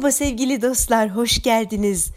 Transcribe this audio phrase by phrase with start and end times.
[0.00, 2.12] Merhaba sevgili dostlar, hoş geldiniz.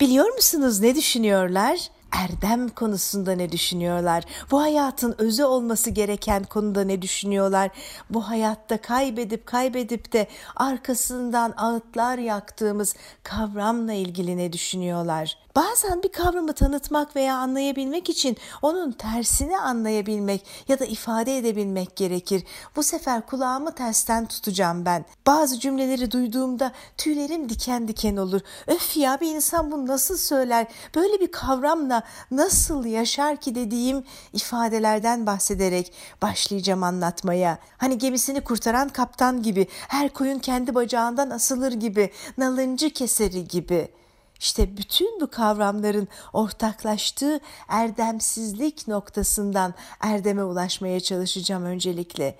[0.00, 1.90] Biliyor musunuz ne düşünüyorlar?
[2.12, 4.24] erdem konusunda ne düşünüyorlar?
[4.50, 7.70] Bu hayatın özü olması gereken konuda ne düşünüyorlar?
[8.10, 15.38] Bu hayatta kaybedip kaybedip de arkasından ağıtlar yaktığımız kavramla ilgili ne düşünüyorlar?
[15.56, 22.44] Bazen bir kavramı tanıtmak veya anlayabilmek için onun tersini anlayabilmek ya da ifade edebilmek gerekir.
[22.76, 25.04] Bu sefer kulağımı tersten tutacağım ben.
[25.26, 28.40] Bazı cümleleri duyduğumda tüylerim diken diken olur.
[28.66, 30.66] Öf ya bir insan bunu nasıl söyler?
[30.94, 37.58] Böyle bir kavramla nasıl yaşar ki dediğim ifadelerden bahsederek başlayacağım anlatmaya.
[37.78, 43.98] Hani gemisini kurtaran kaptan gibi, her koyun kendi bacağından asılır gibi, nalıncı keseri gibi.''
[44.40, 52.38] İşte bütün bu kavramların ortaklaştığı erdemsizlik noktasından erdeme ulaşmaya çalışacağım öncelikle.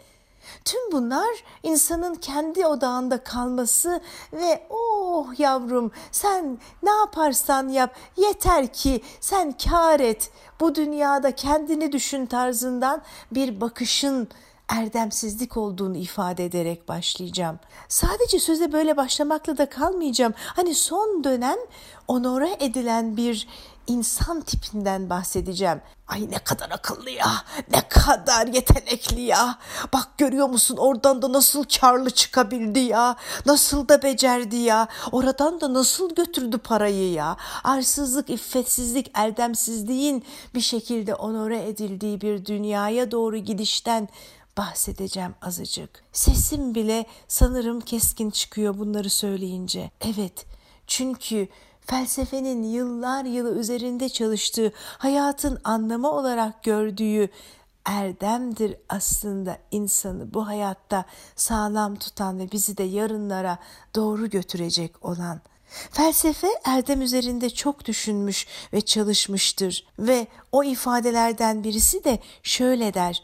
[0.64, 4.00] Tüm bunlar insanın kendi odağında kalması
[4.32, 11.92] ve oh yavrum sen ne yaparsan yap yeter ki sen kar et bu dünyada kendini
[11.92, 14.28] düşün tarzından bir bakışın
[14.68, 17.58] erdemsizlik olduğunu ifade ederek başlayacağım.
[17.88, 20.34] Sadece söze böyle başlamakla da kalmayacağım.
[20.38, 21.58] Hani son dönem
[22.08, 23.48] onore edilen bir
[23.86, 25.80] insan tipinden bahsedeceğim.
[26.08, 29.58] Ay ne kadar akıllı ya, ne kadar yetenekli ya.
[29.92, 33.16] Bak görüyor musun oradan da nasıl karlı çıkabildi ya.
[33.46, 34.88] Nasıl da becerdi ya.
[35.12, 37.36] Oradan da nasıl götürdü parayı ya.
[37.64, 44.08] Arsızlık, iffetsizlik, erdemsizliğin bir şekilde onore edildiği bir dünyaya doğru gidişten
[44.58, 45.90] bahsedeceğim azıcık.
[46.12, 49.90] Sesim bile sanırım keskin çıkıyor bunları söyleyince.
[50.00, 50.46] Evet,
[50.86, 51.48] çünkü
[51.80, 57.28] felsefenin yıllar yılı üzerinde çalıştığı, hayatın anlamı olarak gördüğü
[57.84, 61.04] erdemdir aslında insanı bu hayatta
[61.36, 63.58] sağlam tutan ve bizi de yarınlara
[63.94, 65.40] doğru götürecek olan.
[65.90, 73.22] Felsefe erdem üzerinde çok düşünmüş ve çalışmıştır ve o ifadelerden birisi de şöyle der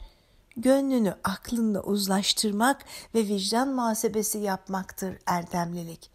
[0.56, 2.84] gönlünü aklınla uzlaştırmak
[3.14, 6.10] ve vicdan muhasebesi yapmaktır erdemlilik.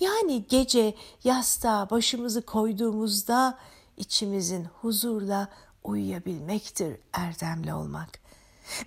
[0.00, 0.94] Yani gece
[1.24, 3.58] yastığa başımızı koyduğumuzda
[3.96, 5.48] içimizin huzurla
[5.84, 8.23] uyuyabilmektir erdemli olmak.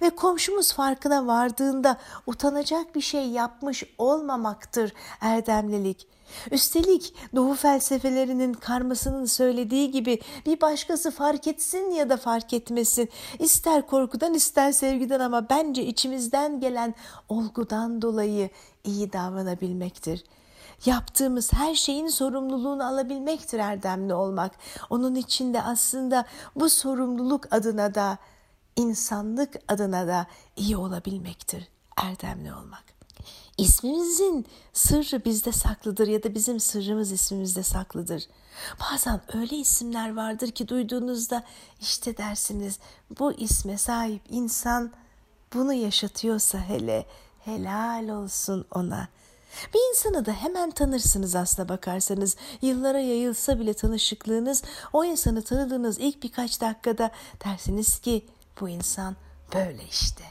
[0.02, 6.08] Ve komşumuz farkına vardığında utanacak bir şey yapmış olmamaktır erdemlilik.
[6.52, 13.10] Üstelik Doğu felsefelerinin karmasının söylediği gibi bir başkası fark etsin ya da fark etmesin.
[13.40, 16.96] ister korkudan ister sevgiden ama bence içimizden gelen
[17.30, 18.50] olgudan dolayı
[18.84, 20.24] iyi davranabilmektir.
[20.86, 24.52] Yaptığımız her şeyin sorumluluğunu alabilmektir erdemli olmak.
[24.90, 28.18] Onun içinde aslında bu sorumluluk adına da
[28.78, 31.68] insanlık adına da iyi olabilmektir
[31.98, 32.84] erdemli olmak.
[33.58, 38.24] İsmimizin sırrı bizde saklıdır ya da bizim sırrımız ismimizde saklıdır.
[38.80, 41.44] Bazen öyle isimler vardır ki duyduğunuzda
[41.82, 42.80] işte dersiniz
[43.20, 44.92] bu isme sahip insan
[45.54, 47.06] bunu yaşatıyorsa hele
[47.40, 49.08] helal olsun ona.
[49.74, 52.36] Bir insanı da hemen tanırsınız aslına bakarsanız.
[52.62, 57.12] Yıllara yayılsa bile tanışıklığınız o insanı tanıdığınız ilk birkaç dakikada
[57.46, 58.26] dersiniz ki
[58.62, 59.16] bu insan
[59.54, 60.24] böyle işte.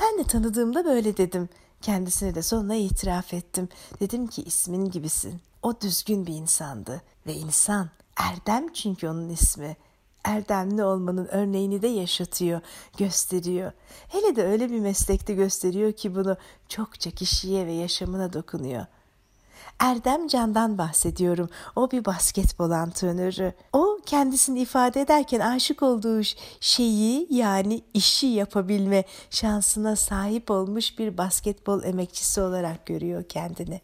[0.00, 1.48] Ben de tanıdığımda böyle dedim.
[1.82, 3.68] Kendisine de sonra itiraf ettim.
[4.00, 5.40] Dedim ki ismin gibisin.
[5.62, 7.90] O düzgün bir insandı ve insan.
[8.16, 9.76] Erdem çünkü onun ismi.
[10.24, 12.60] Erdemli olmanın örneğini de yaşatıyor,
[12.96, 13.72] gösteriyor.
[14.08, 16.36] Hele de öyle bir meslekte gösteriyor ki bunu
[16.68, 18.86] çokça kişiye ve yaşamına dokunuyor.
[19.78, 21.48] Erdem Can'dan bahsediyorum.
[21.76, 23.52] O bir basketbol antrenörü.
[23.72, 26.20] O kendisini ifade ederken aşık olduğu
[26.60, 33.80] şeyi yani işi yapabilme şansına sahip olmuş bir basketbol emekçisi olarak görüyor kendini.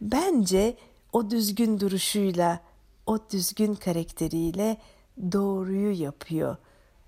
[0.00, 0.76] Bence
[1.12, 2.60] o düzgün duruşuyla,
[3.06, 4.76] o düzgün karakteriyle
[5.32, 6.56] doğruyu yapıyor.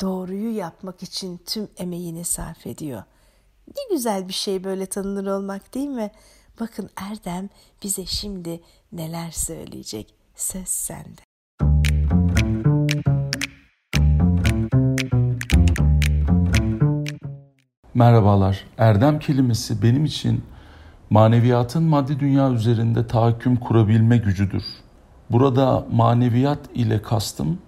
[0.00, 3.02] Doğruyu yapmak için tüm emeğini sarf ediyor.
[3.68, 6.10] Ne güzel bir şey böyle tanınır olmak değil mi?
[6.60, 7.48] Bakın Erdem
[7.82, 8.60] bize şimdi
[8.92, 10.14] neler söyleyecek.
[10.34, 11.20] Söz sende.
[17.94, 18.64] Merhabalar.
[18.78, 20.44] Erdem kelimesi benim için
[21.10, 24.64] maneviyatın maddi dünya üzerinde tahakküm kurabilme gücüdür.
[25.30, 27.58] Burada maneviyat ile kastım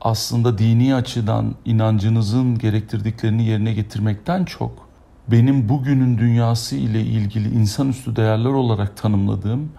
[0.00, 4.83] aslında dini açıdan inancınızın gerektirdiklerini yerine getirmekten çok
[5.28, 9.72] benim bugünün dünyası ile ilgili insanüstü değerler olarak tanımladığım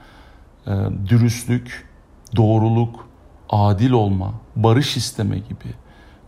[0.68, 0.72] e,
[1.08, 1.90] dürüstlük,
[2.36, 3.08] doğruluk,
[3.50, 5.74] adil olma, barış isteme gibi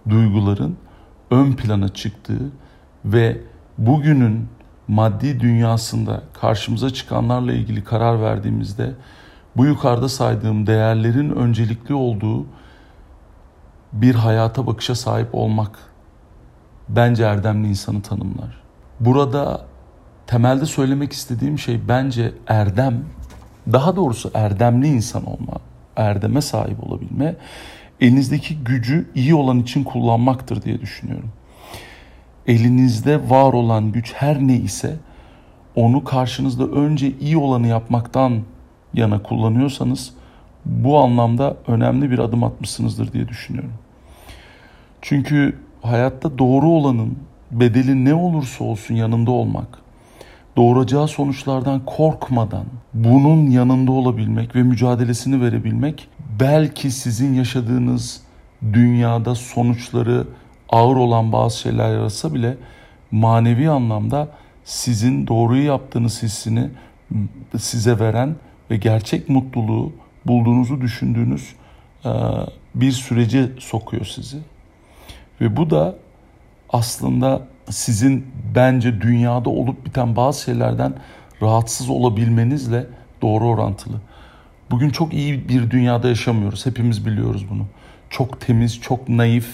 [0.09, 0.77] duyguların
[1.31, 2.51] ön plana çıktığı
[3.05, 3.41] ve
[3.77, 4.47] bugünün
[4.87, 8.95] maddi dünyasında karşımıza çıkanlarla ilgili karar verdiğimizde
[9.57, 12.45] bu yukarıda saydığım değerlerin öncelikli olduğu
[13.93, 15.79] bir hayata bakışa sahip olmak
[16.89, 18.66] bence erdemli insanı tanımlar.
[18.99, 19.65] Burada
[20.27, 23.05] temelde söylemek istediğim şey bence erdem,
[23.71, 25.53] daha doğrusu erdemli insan olma,
[25.95, 27.35] erdeme sahip olabilme,
[28.01, 31.29] elinizdeki gücü iyi olan için kullanmaktır diye düşünüyorum.
[32.47, 34.97] Elinizde var olan güç her ne ise
[35.75, 38.41] onu karşınızda önce iyi olanı yapmaktan
[38.93, 40.13] yana kullanıyorsanız
[40.65, 43.73] bu anlamda önemli bir adım atmışsınızdır diye düşünüyorum.
[45.01, 47.17] Çünkü hayatta doğru olanın
[47.51, 49.67] bedeli ne olursa olsun yanında olmak,
[50.57, 56.07] doğuracağı sonuçlardan korkmadan bunun yanında olabilmek ve mücadelesini verebilmek
[56.39, 58.21] belki sizin yaşadığınız
[58.73, 60.27] dünyada sonuçları
[60.69, 62.57] ağır olan bazı şeyler yarasa bile
[63.11, 64.27] manevi anlamda
[64.63, 66.69] sizin doğruyu yaptığınız hissini
[67.57, 68.35] size veren
[68.71, 69.91] ve gerçek mutluluğu
[70.25, 71.55] bulduğunuzu düşündüğünüz
[72.75, 74.37] bir sürece sokuyor sizi.
[75.41, 75.95] Ve bu da
[76.69, 80.93] aslında sizin bence dünyada olup biten bazı şeylerden
[81.41, 82.85] rahatsız olabilmenizle
[83.21, 84.01] doğru orantılı.
[84.71, 86.65] Bugün çok iyi bir dünyada yaşamıyoruz.
[86.65, 87.65] Hepimiz biliyoruz bunu.
[88.09, 89.47] Çok temiz, çok naif,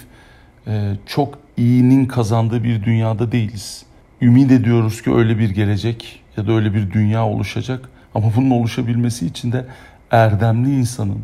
[0.68, 3.86] e, çok iyinin kazandığı bir dünyada değiliz.
[4.22, 7.90] Ümit ediyoruz ki öyle bir gelecek ya da öyle bir dünya oluşacak.
[8.16, 9.66] Ama bunun oluşabilmesi için de
[10.12, 11.20] erdemli insanın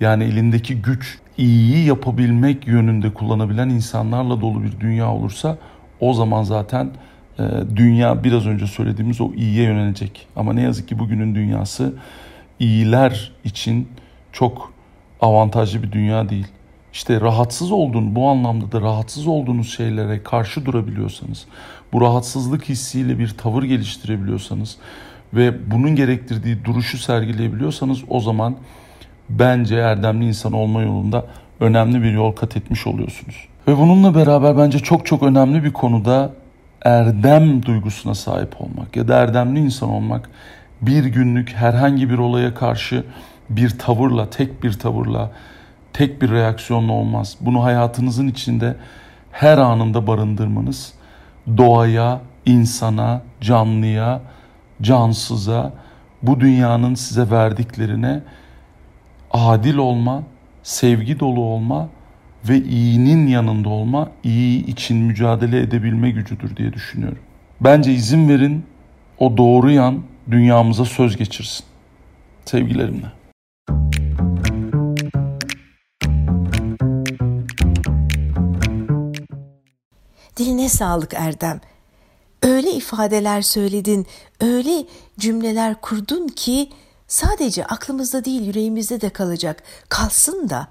[0.00, 5.58] yani elindeki güç iyiyi yapabilmek yönünde kullanabilen insanlarla dolu bir dünya olursa
[6.00, 6.90] o zaman zaten
[7.38, 7.42] e,
[7.76, 10.26] dünya biraz önce söylediğimiz o iyiye yönelecek.
[10.36, 11.94] Ama ne yazık ki bugünün dünyası
[12.58, 13.88] iyiler için
[14.32, 14.72] çok
[15.20, 16.46] avantajlı bir dünya değil.
[16.92, 21.46] İşte rahatsız olduğun bu anlamda da rahatsız olduğunuz şeylere karşı durabiliyorsanız,
[21.92, 24.76] bu rahatsızlık hissiyle bir tavır geliştirebiliyorsanız
[25.34, 28.56] ve bunun gerektirdiği duruşu sergileyebiliyorsanız o zaman
[29.30, 31.24] bence erdemli insan olma yolunda
[31.60, 33.48] önemli bir yol kat etmiş oluyorsunuz.
[33.68, 36.32] Ve bununla beraber bence çok çok önemli bir konuda
[36.82, 40.30] erdem duygusuna sahip olmak ya da erdemli insan olmak
[40.82, 43.04] bir günlük herhangi bir olaya karşı
[43.50, 45.30] bir tavırla, tek bir tavırla,
[45.92, 47.36] tek bir reaksiyonla olmaz.
[47.40, 48.76] Bunu hayatınızın içinde
[49.32, 50.92] her anında barındırmanız
[51.56, 54.20] doğaya, insana, canlıya,
[54.82, 55.72] cansıza,
[56.22, 58.22] bu dünyanın size verdiklerine
[59.34, 60.22] adil olma,
[60.62, 61.88] sevgi dolu olma
[62.48, 67.18] ve iyinin yanında olma, iyi için mücadele edebilme gücüdür diye düşünüyorum.
[67.60, 68.64] Bence izin verin
[69.18, 71.66] o doğru yan dünyamıza söz geçirsin.
[72.44, 73.06] Sevgilerimle.
[80.36, 81.60] Diline sağlık Erdem.
[82.42, 84.06] Öyle ifadeler söyledin,
[84.40, 84.84] öyle
[85.18, 86.68] cümleler kurdun ki
[87.14, 89.62] sadece aklımızda değil yüreğimizde de kalacak.
[89.88, 90.68] Kalsın da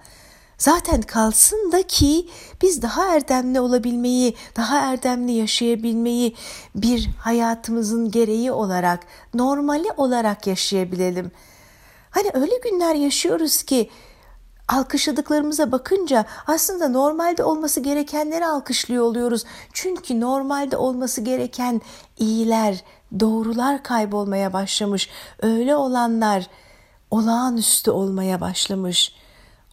[0.58, 2.30] zaten kalsın da ki
[2.62, 6.36] biz daha erdemli olabilmeyi, daha erdemli yaşayabilmeyi
[6.76, 9.00] bir hayatımızın gereği olarak,
[9.34, 11.32] normali olarak yaşayabilelim.
[12.10, 13.90] Hani öyle günler yaşıyoruz ki
[14.68, 19.44] alkışladıklarımıza bakınca aslında normalde olması gerekenleri alkışlıyor oluyoruz.
[19.74, 21.82] Çünkü normalde olması gereken
[22.18, 22.84] iyiler,
[23.20, 25.10] doğrular kaybolmaya başlamış.
[25.42, 26.48] Öyle olanlar
[27.12, 29.14] olağanüstü olmaya başlamış.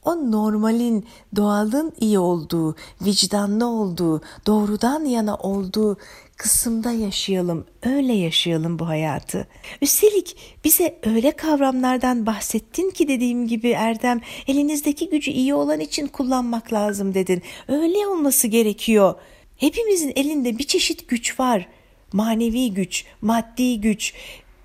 [0.05, 1.07] O normalin,
[1.37, 5.97] doğalın iyi olduğu, vicdanlı olduğu, doğrudan yana olduğu
[6.37, 9.49] kısımda yaşayalım, öyle yaşayalım bu hayatı.
[9.83, 16.73] Üstelik bize öyle kavramlardan bahsettin ki dediğim gibi Erdem, elinizdeki gücü iyi olan için kullanmak
[16.73, 17.43] lazım dedin.
[17.69, 19.15] Öyle olması gerekiyor.
[19.57, 21.69] Hepimizin elinde bir çeşit güç var.
[22.13, 24.15] Manevi güç, maddi güç,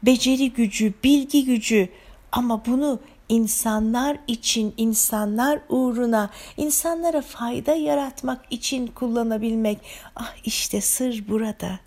[0.03, 1.89] beceri gücü, bilgi gücü
[2.31, 2.99] ama bunu
[3.29, 9.77] insanlar için, insanlar uğruna, insanlara fayda yaratmak için kullanabilmek.
[10.15, 11.79] Ah işte sır burada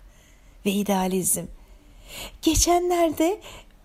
[0.65, 1.45] ve idealizm.
[2.41, 3.39] Geçenlerde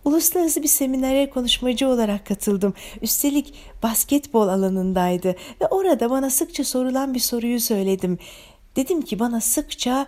[0.04, 2.74] uluslararası bir seminere konuşmacı olarak katıldım.
[3.02, 8.18] Üstelik basketbol alanındaydı ve orada bana sıkça sorulan bir soruyu söyledim.
[8.76, 10.06] Dedim ki bana sıkça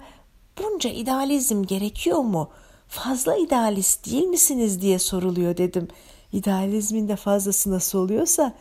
[0.59, 2.51] bunca idealizm gerekiyor mu?
[2.89, 5.89] Fazla idealist değil misiniz diye soruluyor dedim.''
[6.33, 8.55] idealizmin de fazlası nasıl oluyorsa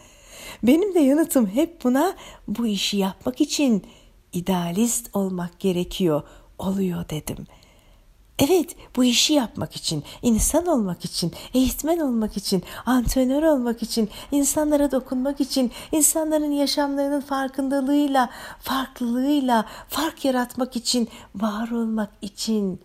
[0.64, 2.16] benim de yanıtım hep buna
[2.48, 3.84] bu işi yapmak için
[4.34, 6.22] idealist olmak gerekiyor
[6.60, 7.48] oluyor dedim.
[8.40, 14.92] Evet bu işi yapmak için, insan olmak için, eğitmen olmak için, antrenör olmak için, insanlara
[14.92, 22.82] dokunmak için, insanların yaşamlarının farkındalığıyla, farklılığıyla fark yaratmak için, var olmak için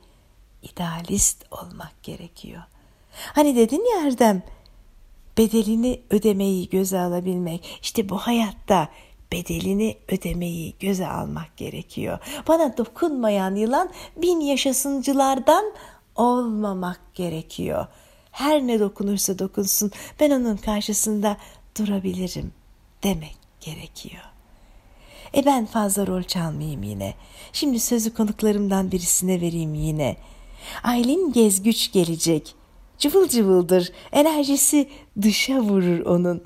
[0.62, 2.62] idealist olmak gerekiyor.
[3.12, 4.42] Hani dedin ya Erdem,
[5.38, 7.78] bedelini ödemeyi göze alabilmek.
[7.83, 8.88] İşte bu hayatta
[9.33, 12.19] bedelini ödemeyi göze almak gerekiyor.
[12.49, 15.65] Bana dokunmayan yılan bin yaşasıncılardan
[16.17, 17.87] olmamak gerekiyor.
[18.33, 21.37] Her ne dokunursa dokunsun ben onun karşısında
[21.79, 22.53] durabilirim
[23.03, 24.23] demek gerekiyor.
[25.35, 27.15] E ben fazla rol çalmayayım yine.
[27.53, 30.17] Şimdi sözü konuklarımdan birisine vereyim yine.
[30.83, 32.55] Aylin Gezgüç gelecek.
[32.99, 33.93] Cıvıl cıvıldır.
[34.13, 34.89] Enerjisi
[35.23, 36.43] dışa vurur onun.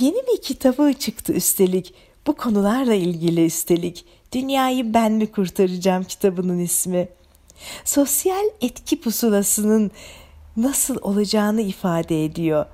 [0.00, 1.94] Yeni bir kitabı çıktı üstelik.
[2.26, 4.04] Bu konularla ilgili üstelik.
[4.32, 7.08] Dünyayı ben mi kurtaracağım kitabının ismi.
[7.84, 9.90] Sosyal etki pusulasının
[10.56, 12.66] nasıl olacağını ifade ediyor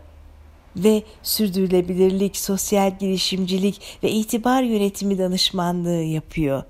[0.76, 6.62] ve sürdürülebilirlik, sosyal girişimcilik ve itibar yönetimi danışmanlığı yapıyor.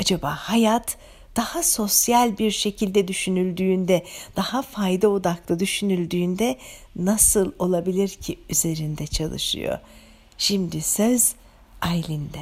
[0.00, 0.96] Acaba hayat
[1.36, 4.04] daha sosyal bir şekilde düşünüldüğünde,
[4.36, 6.58] daha fayda odaklı düşünüldüğünde
[6.96, 9.78] nasıl olabilir ki üzerinde çalışıyor.
[10.38, 11.34] Şimdi söz
[11.80, 12.40] Aylin'de.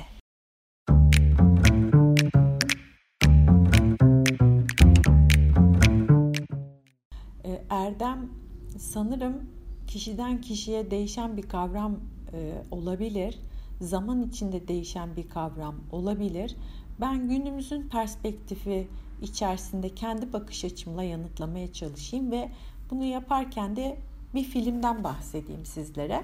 [7.45, 8.31] Ee, Erdem
[8.79, 9.51] sanırım
[9.87, 11.97] kişiden kişiye değişen bir kavram
[12.33, 13.39] e, olabilir.
[13.81, 16.57] Zaman içinde değişen bir kavram olabilir.
[17.03, 18.89] Ben günümüzün perspektifi
[19.23, 22.51] içerisinde kendi bakış açımla yanıtlamaya çalışayım ve
[22.91, 23.99] bunu yaparken de
[24.35, 26.23] bir filmden bahsedeyim sizlere.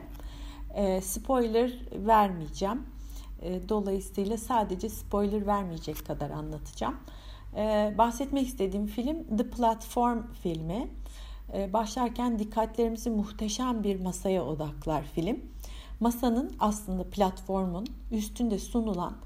[0.75, 2.87] E, spoiler vermeyeceğim.
[3.43, 6.97] E, dolayısıyla sadece spoiler vermeyecek kadar anlatacağım.
[7.57, 10.89] E, bahsetmek istediğim film The Platform filmi.
[11.55, 15.41] E, başlarken dikkatlerimizi muhteşem bir masaya odaklar film.
[16.01, 19.17] Masanın aslında platformun üstünde sunulan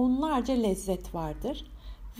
[0.00, 1.66] onlarca lezzet vardır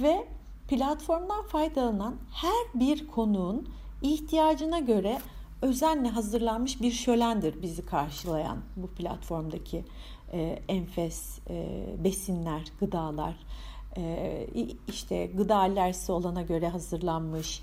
[0.02, 0.26] ve
[0.68, 3.68] platformdan faydalanan her bir konuğun
[4.02, 5.18] ihtiyacına göre
[5.62, 9.84] özenle hazırlanmış bir şölendir bizi karşılayan bu platformdaki
[10.32, 13.36] e, enfes e, besinler, gıdalar.
[13.96, 14.46] E,
[14.88, 17.62] işte gıda alerjisi olana göre hazırlanmış,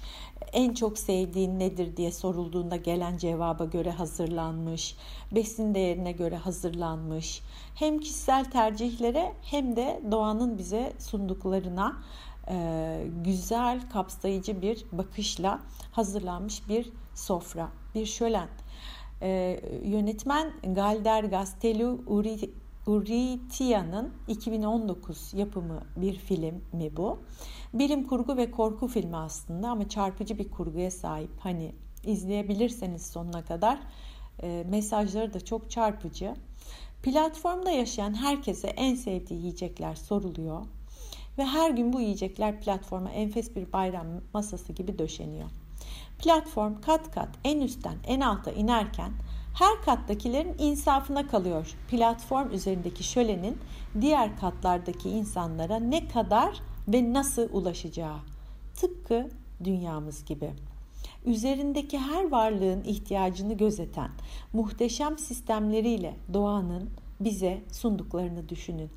[0.53, 4.95] en çok sevdiğin nedir diye sorulduğunda gelen cevaba göre hazırlanmış,
[5.31, 7.41] besin değerine göre hazırlanmış,
[7.75, 11.97] hem kişisel tercihlere hem de doğanın bize sunduklarına
[12.49, 15.59] e, güzel, kapsayıcı bir bakışla
[15.91, 18.47] hazırlanmış bir sofra, bir şölen.
[19.21, 21.99] E, yönetmen Galder Gastelu
[22.87, 27.19] Urritia'nın 2019 yapımı bir filmi bu.
[27.73, 31.29] Bilim kurgu ve korku filmi aslında ama çarpıcı bir kurguya sahip.
[31.39, 31.75] Hani
[32.05, 33.79] izleyebilirseniz sonuna kadar
[34.43, 36.35] e, mesajları da çok çarpıcı.
[37.03, 40.65] Platformda yaşayan herkese en sevdiği yiyecekler soruluyor
[41.37, 45.49] ve her gün bu yiyecekler platforma enfes bir bayram masası gibi döşeniyor.
[46.19, 49.11] Platform kat kat en üstten en alta inerken
[49.59, 51.75] her kattakilerin insafına kalıyor.
[51.89, 53.57] Platform üzerindeki şölenin
[54.01, 58.17] diğer katlardaki insanlara ne kadar ve nasıl ulaşacağı.
[58.75, 59.29] Tıpkı
[59.63, 60.51] dünyamız gibi.
[61.25, 64.09] Üzerindeki her varlığın ihtiyacını gözeten
[64.53, 68.89] muhteşem sistemleriyle doğanın bize sunduklarını düşünün.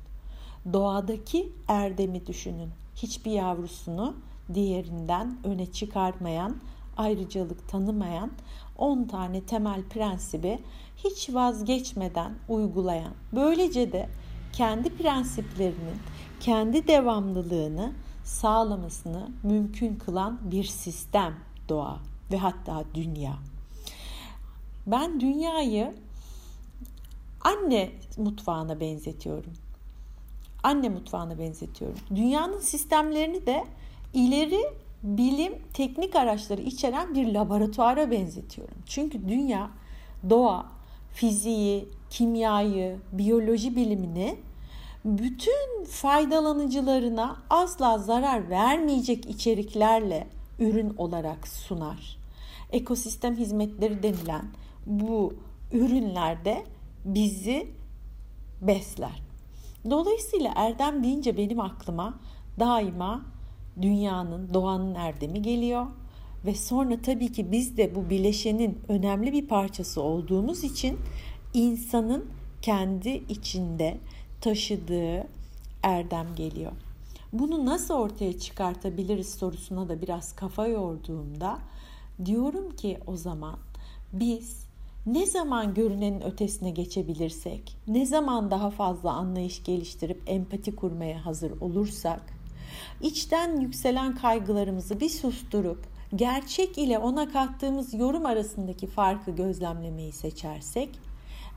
[0.73, 2.69] Doğadaki erdemi düşünün.
[2.95, 4.15] Hiçbir yavrusunu
[4.53, 6.57] diğerinden öne çıkarmayan,
[6.97, 8.31] ayrıcalık tanımayan
[8.81, 10.59] 10 tane temel prensibi
[10.97, 13.13] hiç vazgeçmeden uygulayan.
[13.35, 14.09] Böylece de
[14.53, 15.97] kendi prensiplerinin
[16.39, 21.35] kendi devamlılığını sağlamasını mümkün kılan bir sistem
[21.69, 21.99] doğa
[22.31, 23.33] ve hatta dünya.
[24.87, 25.95] Ben dünyayı
[27.41, 29.53] anne mutfağına benzetiyorum.
[30.63, 31.99] Anne mutfağına benzetiyorum.
[32.15, 33.65] Dünyanın sistemlerini de
[34.13, 34.61] ileri
[35.03, 38.77] bilim, teknik araçları içeren bir laboratuvara benzetiyorum.
[38.85, 39.69] Çünkü dünya,
[40.29, 40.65] doğa,
[41.13, 44.37] fiziği, kimyayı, biyoloji bilimini
[45.05, 50.27] bütün faydalanıcılarına asla zarar vermeyecek içeriklerle
[50.59, 52.17] ürün olarak sunar.
[52.71, 54.45] Ekosistem hizmetleri denilen
[54.85, 55.33] bu
[55.71, 56.65] ürünlerde
[57.05, 57.67] bizi
[58.61, 59.21] besler.
[59.89, 62.19] Dolayısıyla erdem deyince benim aklıma
[62.59, 63.21] daima
[63.81, 65.85] dünyanın, doğanın erdemi geliyor.
[66.45, 70.97] Ve sonra tabii ki biz de bu bileşenin önemli bir parçası olduğumuz için
[71.53, 72.25] insanın
[72.61, 73.97] kendi içinde
[74.41, 75.27] taşıdığı
[75.83, 76.71] erdem geliyor.
[77.33, 81.59] Bunu nasıl ortaya çıkartabiliriz sorusuna da biraz kafa yorduğumda
[82.25, 83.55] diyorum ki o zaman
[84.13, 84.65] biz
[85.05, 92.21] ne zaman görünenin ötesine geçebilirsek, ne zaman daha fazla anlayış geliştirip empati kurmaya hazır olursak
[93.01, 100.89] içten yükselen kaygılarımızı bir susturup gerçek ile ona kattığımız yorum arasındaki farkı gözlemlemeyi seçersek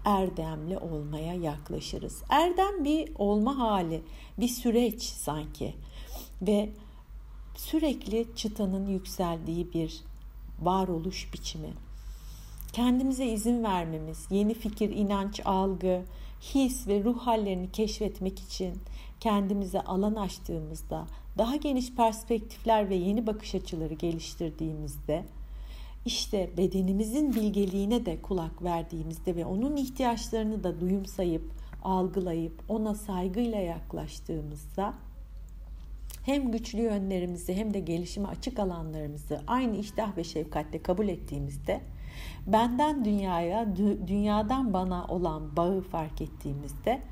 [0.05, 2.23] erdemli olmaya yaklaşırız.
[2.29, 4.03] Erdem bir olma hali,
[4.39, 5.75] bir süreç sanki
[6.43, 6.71] ve
[7.57, 10.01] sürekli çıtanın yükseldiği bir
[10.63, 11.71] varoluş biçimi.
[12.73, 16.03] Kendimize izin vermemiz, yeni fikir, inanç, algı,
[16.41, 18.75] his ve ruh hallerini keşfetmek için
[19.25, 21.07] kendimize alan açtığımızda,
[21.39, 25.25] daha geniş perspektifler ve yeni bakış açıları geliştirdiğimizde
[26.07, 31.43] işte bedenimizin bilgeliğine de kulak verdiğimizde ve onun ihtiyaçlarını da duyumsayıp,
[31.83, 34.95] algılayıp ona saygıyla yaklaştığımızda
[36.25, 41.81] hem güçlü yönlerimizi hem de gelişime açık alanlarımızı aynı iştah ve şefkatle kabul ettiğimizde
[42.47, 43.77] benden dünyaya,
[44.07, 47.03] dünyadan bana olan bağı fark ettiğimizde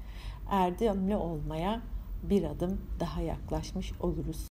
[0.51, 1.92] erdemli olmaya
[2.23, 4.49] bir adım daha yaklaşmış oluruz.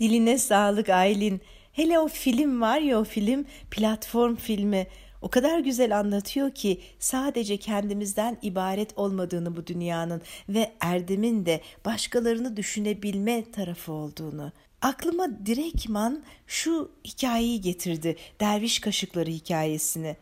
[0.00, 1.40] Diline sağlık Aylin.
[1.72, 4.86] Hele o film var ya o film platform filmi
[5.24, 12.56] o kadar güzel anlatıyor ki sadece kendimizden ibaret olmadığını bu dünyanın ve erdemin de başkalarını
[12.56, 14.52] düşünebilme tarafı olduğunu.
[14.82, 18.16] Aklıma direktman şu hikayeyi getirdi.
[18.40, 20.16] Derviş kaşıkları hikayesini.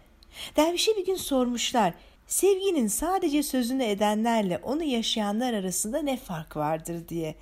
[0.57, 1.95] Dervişe bir gün sormuşlar.
[2.27, 7.35] Sevginin sadece sözünü edenlerle onu yaşayanlar arasında ne fark vardır diye.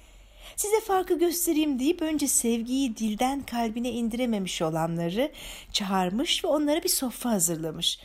[0.56, 5.32] Size farkı göstereyim deyip önce sevgiyi dilden kalbine indirememiş olanları
[5.72, 7.98] çağırmış ve onlara bir sofra hazırlamış.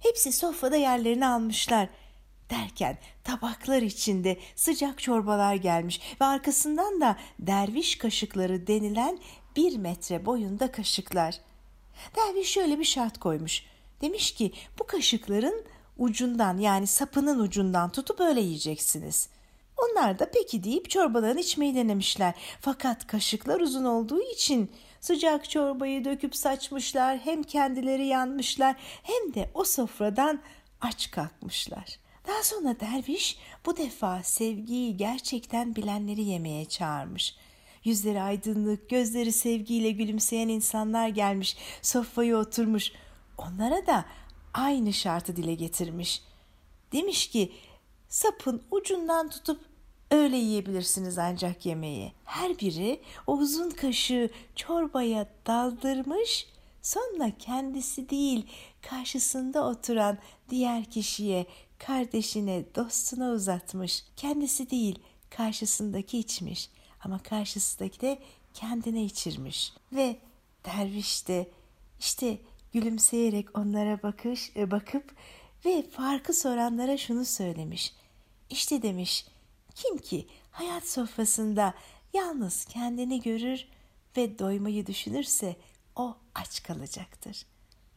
[0.00, 1.88] Hepsi sofrada yerlerini almışlar.
[2.50, 9.18] Derken tabaklar içinde sıcak çorbalar gelmiş ve arkasından da derviş kaşıkları denilen
[9.56, 11.34] bir metre boyunda kaşıklar.
[12.16, 13.62] Derviş şöyle bir şart koymuş.
[14.02, 15.64] Demiş ki bu kaşıkların
[15.98, 19.28] ucundan yani sapının ucundan tutup öyle yiyeceksiniz.
[19.76, 22.34] Onlar da peki deyip çorbalarını içmeyi denemişler.
[22.60, 27.18] Fakat kaşıklar uzun olduğu için sıcak çorbayı döküp saçmışlar.
[27.18, 30.40] Hem kendileri yanmışlar hem de o sofradan
[30.80, 31.98] aç kalkmışlar.
[32.26, 37.36] Daha sonra derviş bu defa sevgiyi gerçekten bilenleri yemeye çağırmış.
[37.84, 42.92] Yüzleri aydınlık, gözleri sevgiyle gülümseyen insanlar gelmiş, sofraya oturmuş.
[43.46, 44.04] Onlara da
[44.54, 46.22] aynı şartı dile getirmiş.
[46.92, 47.52] Demiş ki
[48.08, 49.60] sapın ucundan tutup
[50.10, 52.12] öyle yiyebilirsiniz ancak yemeği.
[52.24, 56.46] Her biri o uzun kaşığı çorbaya daldırmış
[56.82, 58.46] sonra kendisi değil
[58.82, 60.18] karşısında oturan
[60.50, 61.46] diğer kişiye
[61.78, 64.04] kardeşine dostuna uzatmış.
[64.16, 64.98] Kendisi değil
[65.30, 66.70] karşısındaki içmiş
[67.04, 68.18] ama karşısındaki de
[68.54, 69.72] kendine içirmiş.
[69.92, 70.16] Ve
[70.64, 71.50] derviş de
[72.00, 72.38] işte
[72.72, 75.14] gülümseyerek onlara bakış e, bakıp
[75.64, 77.94] ve farkı soranlara şunu söylemiş.
[78.50, 79.26] İşte demiş
[79.74, 81.74] kim ki hayat sofrasında
[82.12, 83.64] yalnız kendini görür
[84.16, 85.56] ve doymayı düşünürse
[85.96, 87.46] o aç kalacaktır.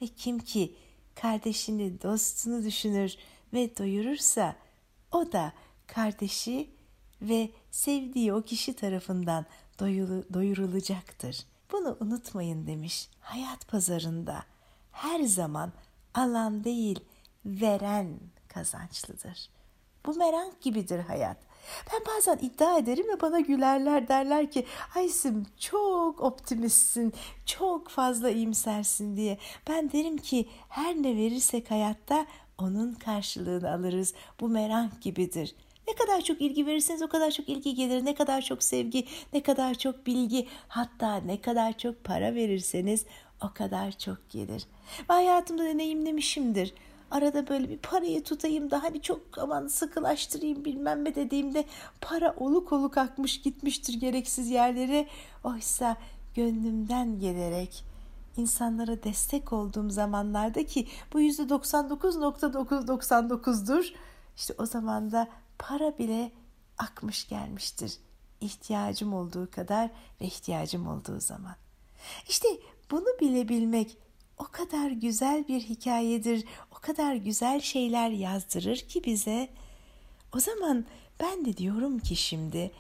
[0.02, 0.76] Ve kim ki
[1.16, 3.18] kardeşini, dostunu düşünür
[3.54, 4.56] ve doyurursa
[5.12, 5.54] o da
[5.88, 6.70] kardeşi
[7.22, 9.46] ve sevdiği o kişi tarafından
[9.80, 11.46] doyulu, doyurulacaktır.
[11.72, 13.10] Bunu unutmayın demiş.
[13.20, 14.44] Hayat pazarında
[14.96, 15.72] her zaman
[16.14, 17.00] alan değil
[17.46, 19.50] veren kazançlıdır.
[20.06, 21.38] Bu merak gibidir hayat.
[21.94, 27.14] Ben bazen iddia ederim ve bana gülerler derler ki Aysim çok optimistsin,
[27.46, 29.38] çok fazla iyimsersin diye.
[29.70, 32.26] Ben derim ki her ne verirsek hayatta
[32.58, 34.14] onun karşılığını alırız.
[34.40, 35.56] Bu merak gibidir.
[35.88, 38.06] Ne kadar çok ilgi verirseniz o kadar çok ilgi gelir.
[38.06, 43.06] Ne kadar çok sevgi, ne kadar çok bilgi, hatta ne kadar çok para verirseniz
[43.44, 44.66] o kadar çok gelir.
[45.10, 46.74] Ve hayatımda deneyimlemişimdir.
[47.12, 51.66] Arada böyle bir parayı tutayım da hani çok aman sıkılaştırayım bilmem ne dediğimde
[52.02, 55.08] para oluk oluk akmış gitmiştir gereksiz yerlere.
[55.44, 55.98] Oysa
[56.36, 57.84] gönlümden gelerek
[58.38, 63.94] insanlara destek olduğum zamanlarda ki bu yüzde 99.999'dur.
[64.36, 65.28] İşte o zaman da
[65.60, 66.32] para bile
[66.78, 67.98] akmış gelmiştir.
[68.42, 69.90] İhtiyacım olduğu kadar
[70.22, 71.56] ve ihtiyacım olduğu zaman.
[72.28, 72.48] İşte
[72.92, 73.98] bunu bile bilmek
[74.38, 79.50] o kadar güzel bir hikayedir, o kadar güzel şeyler yazdırır ki bize.
[80.36, 80.86] O zaman
[81.20, 82.72] ben de diyorum ki şimdi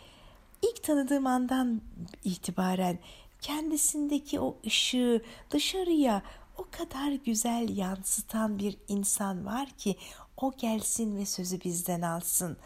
[0.61, 1.81] ilk tanıdığım andan
[2.23, 2.99] itibaren
[3.41, 6.21] kendisindeki o ışığı dışarıya
[6.57, 9.95] o kadar güzel yansıtan bir insan var ki
[10.37, 12.57] o gelsin ve sözü bizden alsın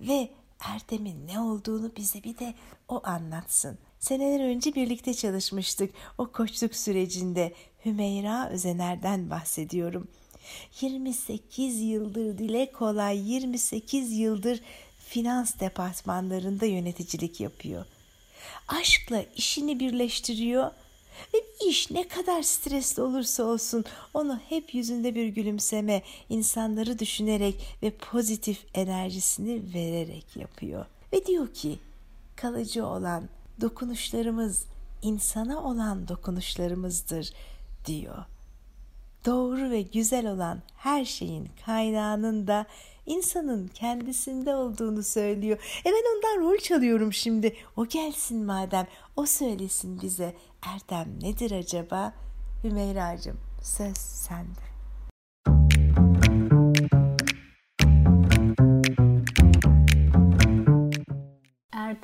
[0.00, 2.54] ve Erdem'in ne olduğunu bize bir de
[2.88, 3.78] o anlatsın.
[4.02, 7.52] Seneler önce birlikte çalışmıştık o koçluk sürecinde
[7.84, 10.08] Hümeyra Özener'den bahsediyorum.
[10.80, 14.60] 28 yıldır dile kolay 28 yıldır
[15.08, 17.84] finans departmanlarında yöneticilik yapıyor.
[18.68, 20.70] Aşkla işini birleştiriyor
[21.34, 21.38] ve
[21.68, 23.84] iş ne kadar stresli olursa olsun
[24.14, 30.86] onu hep yüzünde bir gülümseme, insanları düşünerek ve pozitif enerjisini vererek yapıyor.
[31.12, 31.78] Ve diyor ki
[32.36, 33.28] kalıcı olan
[33.60, 34.66] dokunuşlarımız
[35.02, 37.32] insana olan dokunuşlarımızdır
[37.86, 38.24] diyor.
[39.26, 42.66] Doğru ve güzel olan her şeyin kaynağının da
[43.06, 45.58] insanın kendisinde olduğunu söylüyor.
[45.84, 47.56] E ben ondan rol çalıyorum şimdi.
[47.76, 48.86] O gelsin madem.
[49.16, 50.34] O söylesin bize.
[50.62, 52.12] Erdem nedir acaba?
[52.64, 54.71] Hümeyra'cığım söz sende.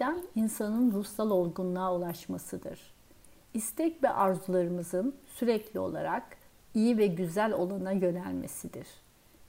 [0.09, 2.81] Erdem insanın ruhsal olgunluğa ulaşmasıdır.
[3.55, 6.25] İstek ve arzularımızın sürekli olarak
[6.75, 8.87] iyi ve güzel olana yönelmesidir.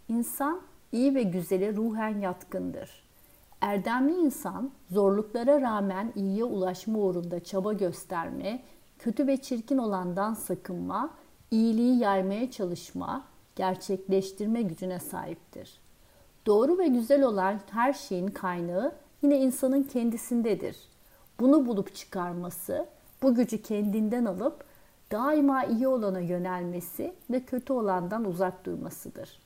[0.08, 3.04] İnsan iyi ve güzele ruhen yatkındır.
[3.62, 8.64] Erdemli insan zorluklara rağmen iyiye ulaşma uğrunda çaba gösterme,
[9.00, 11.10] kötü ve çirkin olandan sakınma,
[11.52, 13.24] iyiliği yaymaya çalışma,
[13.56, 15.80] gerçekleştirme gücüne sahiptir.
[16.46, 20.78] Doğru ve güzel olan her şeyin kaynağı yine insanın kendisindedir.
[21.40, 22.86] Bunu bulup çıkarması,
[23.22, 24.64] bu gücü kendinden alıp
[25.12, 29.40] daima iyi olana yönelmesi ve kötü olandan uzak durmasıdır.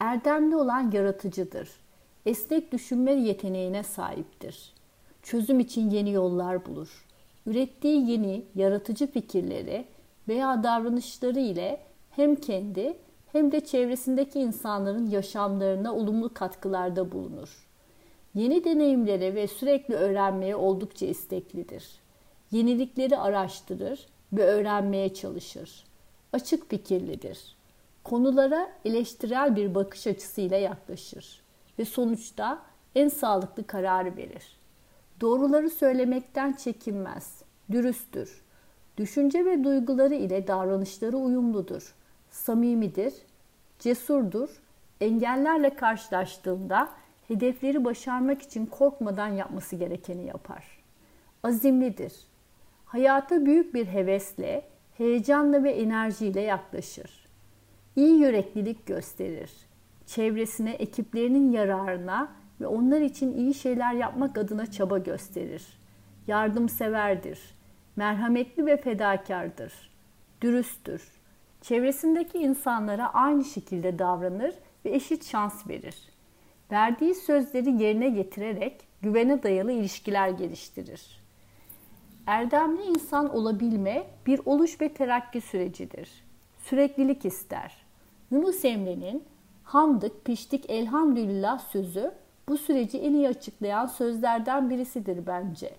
[0.00, 1.70] Erdemli olan yaratıcıdır.
[2.26, 4.74] Esnek düşünme yeteneğine sahiptir.
[5.22, 7.06] Çözüm için yeni yollar bulur.
[7.46, 9.84] Ürettiği yeni, yaratıcı fikirleri
[10.28, 12.96] veya davranışları ile hem kendi
[13.32, 17.69] hem de çevresindeki insanların yaşamlarına olumlu katkılarda bulunur.
[18.34, 22.00] Yeni deneyimlere ve sürekli öğrenmeye oldukça isteklidir.
[22.50, 25.84] Yenilikleri araştırır ve öğrenmeye çalışır.
[26.32, 27.56] Açık fikirlidir.
[28.04, 31.42] Konulara eleştirel bir bakış açısıyla yaklaşır
[31.78, 32.62] ve sonuçta
[32.94, 34.58] en sağlıklı kararı verir.
[35.20, 38.42] Doğruları söylemekten çekinmez, dürüsttür.
[38.96, 41.94] Düşünce ve duyguları ile davranışları uyumludur.
[42.30, 43.14] Samimidir,
[43.78, 44.62] cesurdur.
[45.00, 46.88] Engellerle karşılaştığında
[47.30, 50.64] hedefleri başarmak için korkmadan yapması gerekeni yapar.
[51.42, 52.12] Azimlidir.
[52.84, 54.64] Hayata büyük bir hevesle,
[54.98, 57.26] heyecanla ve enerjiyle yaklaşır.
[57.96, 59.50] İyi yüreklilik gösterir.
[60.06, 65.66] Çevresine, ekiplerinin yararına ve onlar için iyi şeyler yapmak adına çaba gösterir.
[66.26, 67.40] Yardımseverdir.
[67.96, 69.90] Merhametli ve fedakardır.
[70.40, 71.02] Dürüsttür.
[71.60, 76.10] Çevresindeki insanlara aynı şekilde davranır ve eşit şans verir.
[76.72, 81.20] Verdiği sözleri yerine getirerek güvene dayalı ilişkiler geliştirir.
[82.26, 86.10] Erdemli insan olabilme bir oluş ve terakki sürecidir.
[86.58, 87.76] Süreklilik ister.
[88.30, 89.24] Yunus Emre'nin
[89.64, 92.12] hamdık piştik elhamdülillah sözü
[92.48, 95.74] bu süreci en iyi açıklayan sözlerden birisidir bence.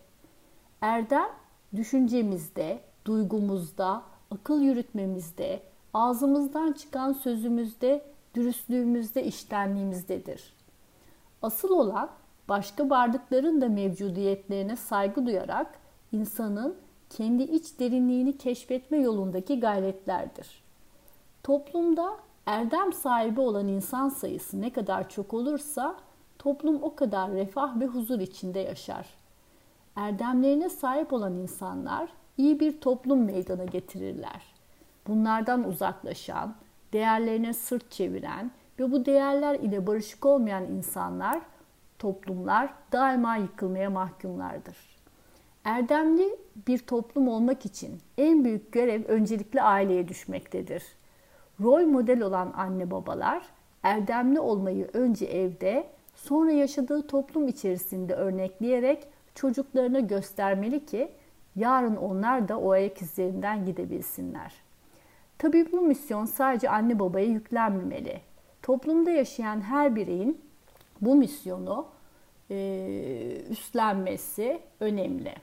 [0.81, 1.29] Erdem
[1.75, 5.59] düşüncemizde, duygumuzda, akıl yürütmemizde,
[5.93, 8.01] ağzımızdan çıkan sözümüzde,
[8.35, 10.60] dürüstlüğümüzde, iştenliğimizdedir.
[11.41, 12.09] Asıl olan
[12.49, 15.79] başka varlıkların da mevcudiyetlerine saygı duyarak
[16.11, 16.75] insanın
[17.09, 20.63] kendi iç derinliğini keşfetme yolundaki gayretlerdir.
[21.43, 25.95] Toplumda erdem sahibi olan insan sayısı ne kadar çok olursa
[26.39, 29.07] toplum o kadar refah ve huzur içinde yaşar.
[29.95, 34.41] Erdemlerine sahip olan insanlar iyi bir toplum meydana getirirler.
[35.07, 36.55] Bunlardan uzaklaşan,
[36.93, 38.51] değerlerine sırt çeviren
[38.81, 41.41] ve bu değerler ile barışık olmayan insanlar,
[41.99, 44.77] toplumlar daima yıkılmaya mahkumlardır.
[45.63, 46.35] Erdemli
[46.67, 50.83] bir toplum olmak için en büyük görev öncelikle aileye düşmektedir.
[51.61, 53.43] Rol model olan anne babalar
[53.83, 61.11] erdemli olmayı önce evde, sonra yaşadığı toplum içerisinde örnekleyerek çocuklarına göstermeli ki
[61.55, 64.53] yarın onlar da o ayak izlerinden gidebilsinler.
[65.37, 68.30] Tabii bu misyon sadece anne babaya yüklenmemeli.
[68.61, 70.41] Toplumda yaşayan her bireyin
[71.01, 71.85] bu misyonu
[72.51, 75.33] e, üstlenmesi önemli.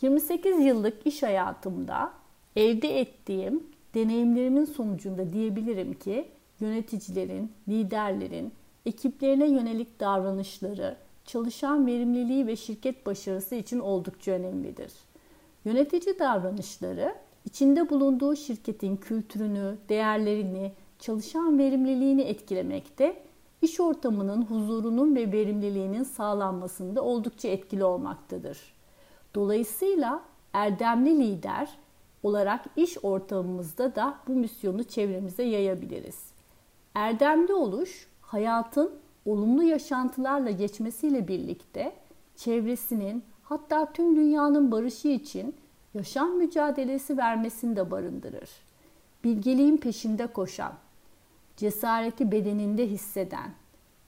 [0.00, 2.12] 28 yıllık iş hayatımda
[2.56, 6.28] elde ettiğim deneyimlerimin sonucunda diyebilirim ki
[6.60, 8.52] yöneticilerin, liderlerin
[8.86, 14.92] ekiplerine yönelik davranışları çalışan verimliliği ve şirket başarısı için oldukça önemlidir.
[15.64, 23.22] Yönetici davranışları içinde bulunduğu şirketin kültürünü, değerlerini, çalışan verimliliğini etkilemekte,
[23.62, 28.74] iş ortamının huzurunun ve verimliliğinin sağlanmasında oldukça etkili olmaktadır.
[29.34, 31.78] Dolayısıyla erdemli lider
[32.22, 36.32] olarak iş ortamımızda da bu misyonu çevremize yayabiliriz.
[36.94, 38.90] Erdemli oluş, hayatın
[39.26, 41.92] olumlu yaşantılarla geçmesiyle birlikte
[42.36, 45.54] çevresinin hatta tüm dünyanın barışı için
[45.94, 48.50] yaşam mücadelesi vermesini de barındırır.
[49.24, 50.72] Bilgeliğin peşinde koşan,
[51.56, 53.50] cesareti bedeninde hisseden,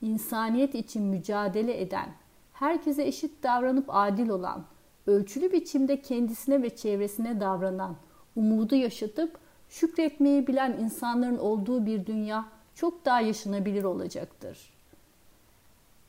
[0.02, 2.08] insaniyet için mücadele eden,
[2.52, 4.64] herkese eşit davranıp adil olan,
[5.06, 7.96] ölçülü biçimde kendisine ve çevresine davranan,
[8.36, 14.74] umudu yaşatıp şükretmeyi bilen insanların olduğu bir dünya çok daha yaşanabilir olacaktır.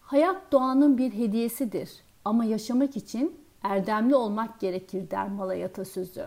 [0.01, 1.91] Hayat doğanın bir hediyesidir
[2.25, 6.25] ama yaşamak için erdemli olmak gerekir der Malay atasözü.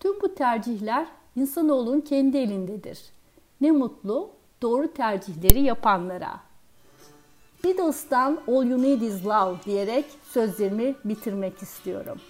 [0.00, 3.00] Tüm bu tercihler insanoğlunun kendi elindedir.
[3.64, 4.30] Ne mutlu
[4.62, 6.40] doğru tercihleri yapanlara.
[7.64, 12.20] Beatles'tan All You Need Is Love diyerek sözlerimi bitirmek istiyorum.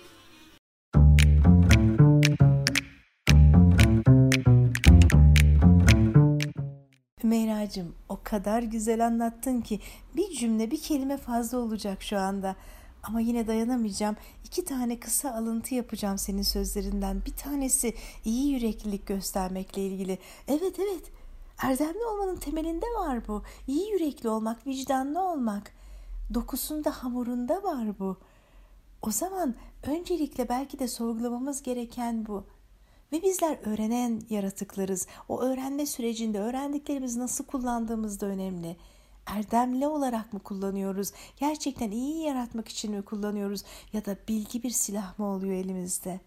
[7.23, 9.81] Meyracığım o kadar güzel anlattın ki
[10.17, 12.57] bir cümle bir kelime fazla olacak şu anda.
[13.03, 14.17] Ama yine dayanamayacağım.
[14.45, 17.23] İki tane kısa alıntı yapacağım senin sözlerinden.
[17.27, 17.95] Bir tanesi
[18.25, 20.19] iyi yüreklilik göstermekle ilgili.
[20.49, 21.14] Evet evet
[21.59, 23.43] erdemli olmanın temelinde var bu.
[23.67, 25.73] İyi yürekli olmak, vicdanlı olmak.
[26.35, 28.17] Dokusunda, hamurunda var bu.
[29.03, 32.45] O zaman öncelikle belki de sorgulamamız gereken bu.
[33.13, 35.07] Ve bizler öğrenen yaratıklarız.
[35.29, 38.77] O öğrenme sürecinde öğrendiklerimizi nasıl kullandığımız da önemli.
[39.27, 41.13] Erdemli olarak mı kullanıyoruz?
[41.37, 43.65] Gerçekten iyi yaratmak için mi kullanıyoruz?
[43.93, 46.21] Ya da bilgi bir silah mı oluyor elimizde?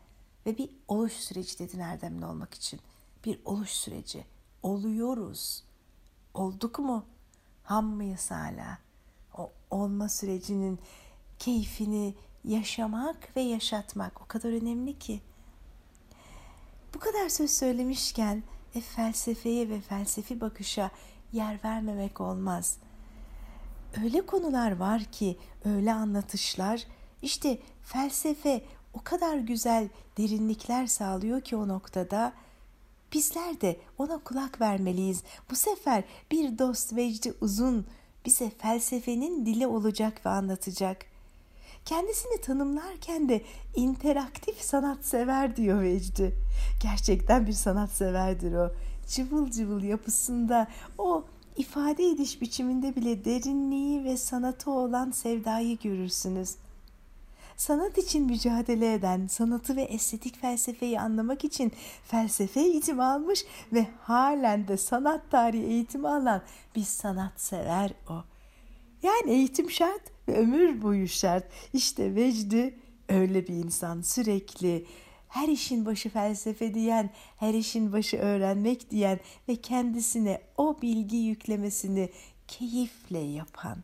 [0.46, 2.80] Ve bir oluş süreci dedin erdemli olmak için.
[3.26, 4.37] Bir oluş süreci.
[4.64, 5.64] Oluyoruz.
[6.34, 7.06] Olduk mu?
[7.64, 8.78] Ham mıyız hala?
[9.38, 10.80] O olma sürecinin
[11.40, 15.22] keyfini yaşamak ve yaşatmak o kadar önemli ki.
[16.94, 18.44] Bu kadar söz söylemişken
[18.76, 20.92] e, felsefeye ve felsefi bakışa
[21.34, 22.78] yer vermemek olmaz.
[24.04, 26.88] Öyle konular var ki, öyle anlatışlar,
[27.22, 28.62] işte felsefe
[28.94, 32.34] o kadar güzel derinlikler sağlıyor ki o noktada
[33.14, 35.24] bizler de ona kulak vermeliyiz.
[35.52, 37.86] Bu sefer bir dost Vecdi Uzun
[38.26, 41.18] bize felsefenin dili olacak ve anlatacak.''
[41.88, 43.42] Kendisini tanımlarken de
[43.76, 46.36] interaktif sanatsever diyor Vecdi.
[46.84, 48.72] Gerçekten bir sanatseverdir o.
[49.08, 50.68] Cıvıl cıvıl yapısında
[50.98, 51.26] o
[51.58, 56.56] ifade ediş biçiminde bile derinliği ve sanatı olan sevdayı görürsünüz.
[57.58, 61.72] Sanat için mücadele eden, sanatı ve estetik felsefeyi anlamak için
[62.04, 66.42] felsefe eğitimi almış ve halen de sanat tarihi eğitimi alan
[66.76, 68.24] bir sanatsever o.
[69.04, 71.44] Yani eğitim şart ve ömür boyu şart.
[71.74, 74.86] İşte Vecdi öyle bir insan sürekli
[75.28, 82.10] her işin başı felsefe diyen, her işin başı öğrenmek diyen ve kendisine o bilgi yüklemesini
[82.48, 83.78] keyifle yapan.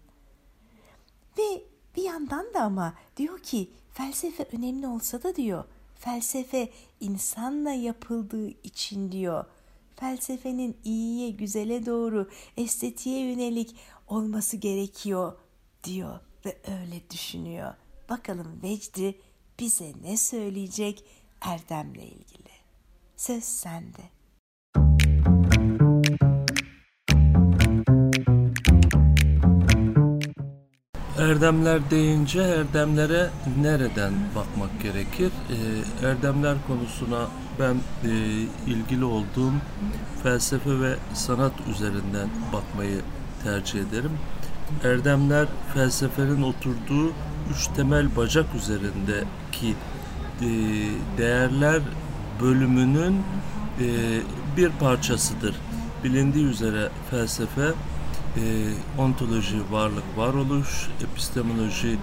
[1.38, 5.64] Ve bir yandan da ama diyor ki felsefe önemli olsa da diyor
[5.96, 9.46] felsefe insanla yapıldığı için diyor
[9.96, 13.76] felsefenin iyiye, güzele doğru, estetiğe yönelik
[14.08, 15.34] olması gerekiyor
[15.84, 17.74] diyor ve öyle düşünüyor.
[18.10, 19.16] Bakalım Vecdi
[19.60, 21.04] bize ne söyleyecek
[21.42, 22.54] Erdem'le ilgili.
[23.18, 24.02] Söz sende.
[31.24, 33.30] Erdemler deyince erdemlere
[33.62, 35.32] nereden bakmak gerekir?
[35.50, 37.28] Ee, erdemler konusuna
[37.60, 37.76] ben
[38.10, 38.12] e,
[38.68, 39.54] ilgili olduğum
[40.24, 43.02] felsefe ve sanat üzerinden bakmayı
[43.44, 44.12] tercih ederim.
[44.84, 47.12] Erdemler felsefenin oturduğu
[47.52, 49.76] üç temel bacak üzerindeki
[50.42, 50.48] e,
[51.18, 51.82] değerler
[52.42, 53.22] bölümünün
[53.80, 53.88] e,
[54.58, 55.56] bir parçasıdır.
[56.04, 57.72] Bilindiği üzere felsefe
[58.38, 58.42] e,
[58.98, 61.98] ontoloji, varlık, varoluş, epistemoloji,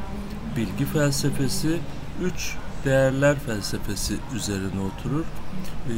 [0.56, 1.78] bilgi felsefesi,
[2.22, 5.24] üç değerler felsefesi üzerine oturur.
[5.24, 5.94] E,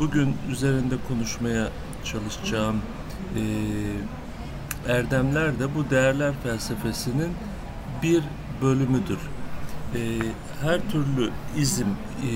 [0.00, 1.68] bugün üzerinde konuşmaya
[2.04, 2.76] çalışacağım
[3.36, 3.42] e,
[4.92, 7.32] erdemler de bu değerler felsefesinin
[8.02, 8.24] bir
[8.62, 9.18] bölümüdür.
[9.94, 10.00] E,
[10.62, 12.28] her türlü izim, e,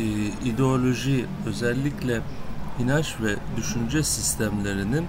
[0.48, 2.20] ideoloji, özellikle
[2.78, 5.06] inanç ve düşünce sistemlerinin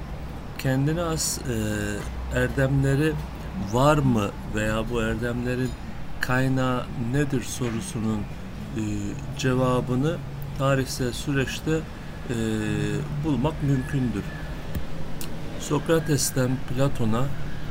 [0.58, 3.14] kendine az e, erdemleri
[3.72, 5.70] var mı veya bu erdemlerin
[6.22, 8.20] kaynağı nedir sorusunun
[8.78, 8.82] e,
[9.38, 10.16] cevabını
[10.58, 12.36] tarihsel süreçte e,
[13.26, 14.24] bulmak mümkündür.
[15.60, 17.26] Sokrates'ten Platon'a,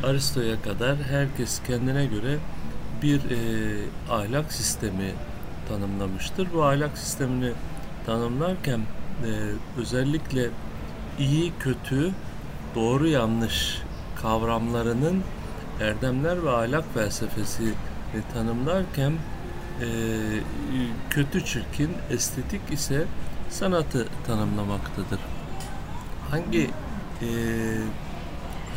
[0.05, 2.39] Aristo'ya kadar herkes kendine göre
[3.03, 3.39] bir e,
[4.11, 5.13] ahlak sistemi
[5.69, 6.49] tanımlamıştır.
[6.55, 7.53] Bu ahlak sistemini
[8.07, 9.31] tanımlarken e,
[9.81, 10.51] özellikle
[11.19, 12.13] iyi kötü
[12.75, 13.83] doğru yanlış
[14.23, 15.23] kavramlarının
[15.81, 17.75] erdemler ve ahlak felsefesi
[18.35, 19.13] tanımlarken
[19.81, 19.87] e,
[21.11, 23.05] kötü çirkin, estetik ise
[23.51, 25.21] sanatı tanımlamaktadır.
[26.31, 26.71] Hangi
[27.23, 27.29] e,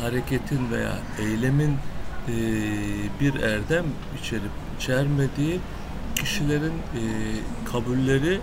[0.02, 1.76] hareketin veya eylemin
[2.28, 2.34] e,
[3.20, 3.84] bir erdem
[4.20, 5.60] içerip içermediği
[6.16, 7.02] kişilerin e,
[7.72, 8.40] kabulleri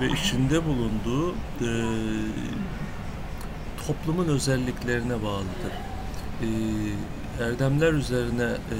[0.00, 1.68] ve içinde bulunduğu e,
[3.90, 5.72] toplumun özelliklerine bağlıdır.
[6.42, 6.48] E,
[7.44, 8.78] erdemler üzerine e,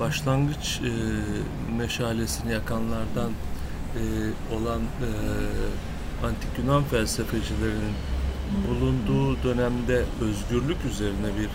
[0.00, 0.92] başlangıç e,
[1.76, 3.30] meşalesini yakanlardan
[3.94, 4.02] e,
[4.54, 4.80] olan
[6.24, 7.94] antik Yunan felsefecilerinin
[8.68, 11.48] bulunduğu dönemde özgürlük üzerine bir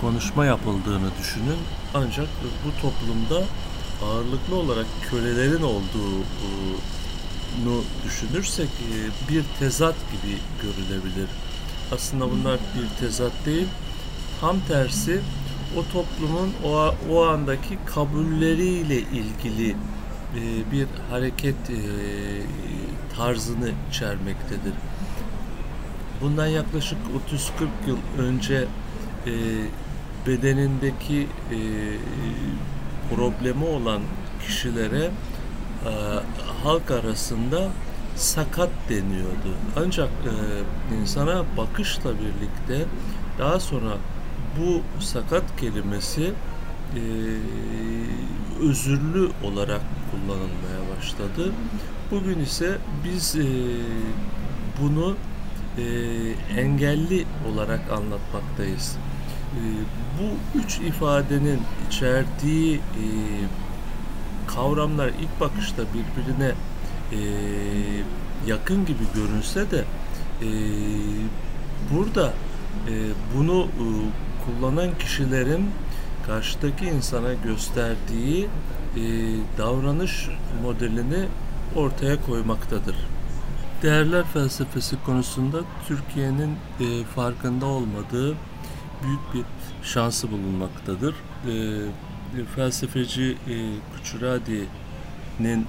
[0.00, 1.58] konuşma yapıldığını düşünün.
[1.94, 2.28] Ancak
[2.64, 3.44] bu toplumda
[4.04, 6.24] ağırlıklı olarak kölelerin olduğunu
[8.04, 11.28] düşünürsek e, bir tezat gibi görülebilir.
[11.92, 13.66] Aslında bunlar bir tezat değil,
[14.40, 15.20] tam tersi
[15.76, 21.78] o toplumun o, o andaki kabulleriyle ilgili e, bir hareket e,
[23.16, 24.72] tarzını içermektedir.
[26.20, 26.98] Bundan yaklaşık
[27.86, 28.64] 30-40 yıl önce
[30.26, 31.26] bedenindeki
[33.14, 34.02] problemi olan
[34.46, 35.10] kişilere
[35.86, 35.92] e,
[36.64, 37.68] halk arasında
[38.16, 39.54] sakat deniyordu.
[39.76, 42.86] Ancak e, insana bakışla birlikte
[43.38, 43.96] daha sonra
[44.58, 46.32] bu sakat kelimesi
[46.94, 47.02] e,
[48.62, 51.52] özürlü olarak kullanılmaya başladı.
[52.10, 53.46] Bugün ise biz e,
[54.82, 55.16] bunu
[56.56, 58.96] engelli olarak anlatmaktayız.
[60.20, 63.04] Bu üç ifadenin içerdiği e,
[64.46, 66.52] kavramlar ilk bakışta birbirine
[67.12, 67.18] e,
[68.46, 69.84] yakın gibi görünse de
[70.42, 70.48] e,
[71.92, 72.32] burada
[72.88, 72.92] e,
[73.36, 73.86] bunu e,
[74.44, 75.70] kullanan kişilerin
[76.26, 78.48] karşıdaki insana gösterdiği
[78.96, 79.00] e,
[79.58, 80.28] davranış
[80.62, 81.28] modelini
[81.76, 82.96] ortaya koymaktadır.
[83.82, 88.34] Değerler felsefesi konusunda Türkiye'nin e, farkında olmadığı
[89.02, 89.44] büyük bir
[89.82, 91.14] şansı bulunmaktadır.
[91.46, 91.52] E,
[92.56, 93.54] felsefeci e,
[93.96, 95.66] Kuçuradi'nin e,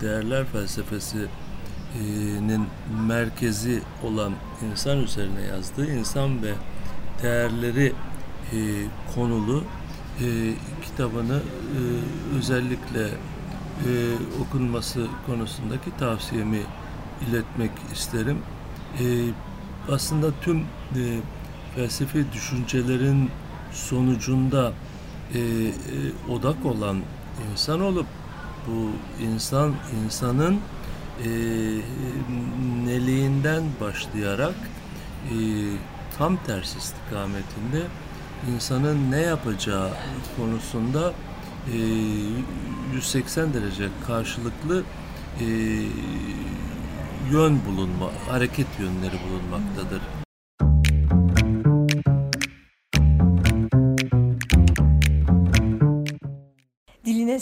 [0.00, 2.66] değerler felsefesinin
[3.06, 4.32] merkezi olan
[4.70, 6.52] insan üzerine yazdığı insan ve
[7.22, 7.92] değerleri
[8.52, 8.56] e,
[9.14, 9.64] konulu
[10.20, 11.40] e, kitabını e,
[12.38, 13.10] özellikle e,
[14.42, 16.60] okunması konusundaki tavsiyemi
[17.28, 18.38] iletmek isterim.
[19.00, 19.04] E,
[19.92, 20.64] aslında tüm e,
[21.74, 23.30] felsefi düşüncelerin
[23.72, 24.72] sonucunda
[25.34, 25.72] e, e,
[26.32, 27.02] odak olan
[27.52, 28.06] insan olup
[28.66, 28.90] bu
[29.24, 30.60] insan insanın
[31.24, 31.28] e,
[32.86, 34.54] neliğinden başlayarak
[35.24, 35.34] e,
[36.18, 37.82] tam tersi istikametinde
[38.54, 39.90] insanın ne yapacağı
[40.36, 41.12] konusunda
[41.72, 41.76] e,
[42.94, 44.82] 180 derece karşılıklı
[45.40, 45.44] e,
[47.30, 50.23] yön bulunma, hareket yönleri bulunmaktadır.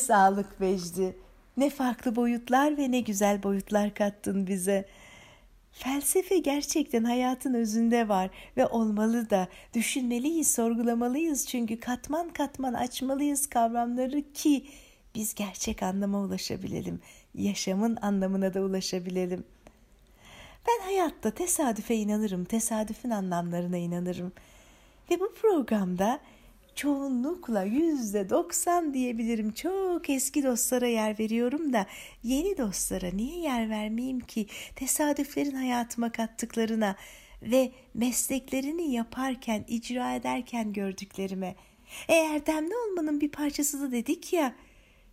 [0.03, 1.17] Sağlık Vecdi.
[1.57, 4.88] Ne farklı boyutlar ve ne güzel boyutlar kattın bize.
[5.73, 14.33] Felsefe gerçekten hayatın özünde var ve olmalı da düşünmeliyiz, sorgulamalıyız çünkü katman katman açmalıyız kavramları
[14.33, 14.67] ki
[15.15, 17.01] biz gerçek anlama ulaşabilelim,
[17.35, 19.45] yaşamın anlamına da ulaşabilelim.
[20.69, 24.33] Ben hayatta tesadüfe inanırım, tesadüfün anlamlarına inanırım.
[25.11, 26.21] Ve bu programda
[26.75, 31.87] çoğunlukla yüzde doksan diyebilirim çok eski dostlara yer veriyorum da
[32.23, 36.97] yeni dostlara niye yer vermeyeyim ki tesadüflerin hayatıma kattıklarına
[37.43, 41.55] ve mesleklerini yaparken icra ederken gördüklerime.
[42.09, 44.55] E erdemli olmanın bir parçası da dedik ya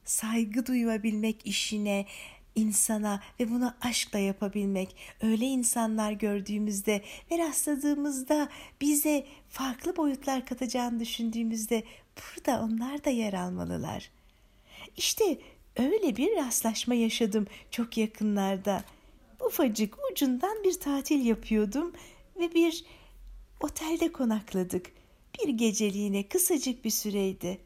[0.06, 2.06] saygı duyabilmek işine,
[2.60, 4.95] insana ve bunu aşkla yapabilmek.
[5.21, 7.01] Öyle insanlar gördüğümüzde
[7.31, 8.49] ve rastladığımızda
[8.81, 11.83] bize farklı boyutlar katacağını düşündüğümüzde
[12.17, 14.12] burada onlar da yer almalılar.
[14.97, 15.37] İşte
[15.77, 18.83] öyle bir rastlaşma yaşadım çok yakınlarda.
[19.45, 21.93] Ufacık ucundan bir tatil yapıyordum
[22.39, 22.85] ve bir
[23.60, 24.91] otelde konakladık.
[25.39, 27.57] Bir geceliğine kısacık bir süreydi.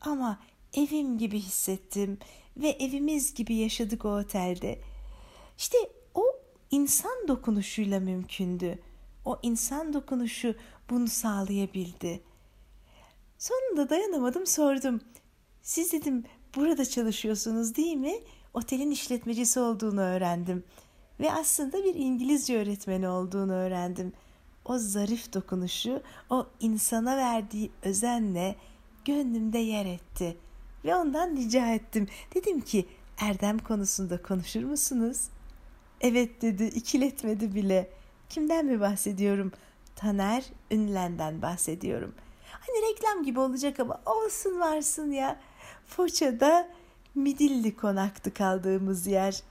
[0.00, 0.40] Ama
[0.74, 2.18] evim gibi hissettim
[2.60, 4.80] ve evimiz gibi yaşadık o otelde.
[5.58, 5.78] İşte
[6.14, 6.24] o
[6.70, 8.78] insan dokunuşuyla mümkündü.
[9.24, 10.54] O insan dokunuşu
[10.90, 12.20] bunu sağlayabildi.
[13.38, 15.00] Sonunda dayanamadım sordum.
[15.62, 16.24] Siz dedim
[16.56, 18.14] burada çalışıyorsunuz değil mi?
[18.54, 20.64] otelin işletmecisi olduğunu öğrendim.
[21.20, 24.12] Ve aslında bir İngilizce öğretmeni olduğunu öğrendim.
[24.64, 28.56] O zarif dokunuşu, o insana verdiği özenle
[29.04, 30.36] gönlümde yer etti.
[30.84, 32.08] Ve ondan rica ettim.
[32.34, 32.86] Dedim ki
[33.18, 35.28] Erdem konusunda konuşur musunuz?
[36.00, 37.90] Evet dedi, ikiletmedi bile.
[38.28, 39.52] Kimden mi bahsediyorum?
[39.96, 42.14] Taner Ünlen'den bahsediyorum.
[42.52, 45.40] Hani reklam gibi olacak ama olsun varsın ya.
[45.86, 46.68] Foça'da
[47.14, 49.42] Midilli konaktı kaldığımız yer.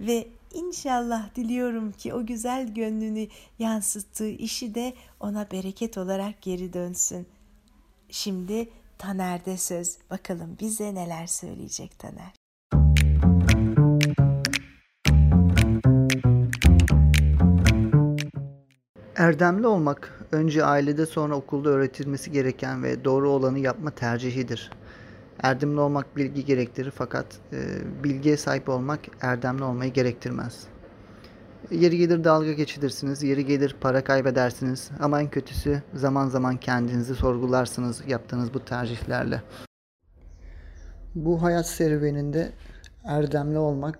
[0.00, 7.26] Ve inşallah diliyorum ki o güzel gönlünü yansıttığı işi de ona bereket olarak geri dönsün.
[8.10, 8.68] Şimdi
[8.98, 9.98] Taner'de söz.
[10.10, 12.32] Bakalım bize neler söyleyecek Taner.
[19.16, 24.70] Erdemli olmak önce ailede sonra okulda öğretilmesi gereken ve doğru olanı yapma tercihidir.
[25.42, 27.58] Erdemli olmak bilgi gerektirir fakat e,
[28.04, 30.66] bilgiye sahip olmak erdemli olmayı gerektirmez.
[31.70, 38.02] Yeri gelir dalga geçilirsiniz, yeri gelir para kaybedersiniz ama en kötüsü zaman zaman kendinizi sorgularsınız
[38.08, 39.42] yaptığınız bu tercihlerle.
[41.14, 42.52] Bu hayat serüveninde
[43.04, 43.98] erdemli olmak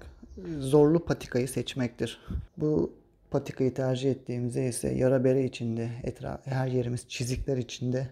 [0.58, 2.20] zorlu patikayı seçmektir.
[2.56, 2.92] Bu
[3.30, 8.08] patikayı tercih ettiğimizde ise yara bere içinde, etraf, her yerimiz çizikler içinde